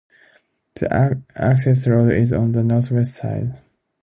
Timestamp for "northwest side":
2.63-3.61